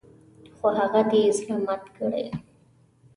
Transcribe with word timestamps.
خو 0.57 0.67
هغه 0.77 1.01
دې 1.09 1.21
زړه 1.37 1.55
مات 1.65 1.83
کړي. 1.97 2.25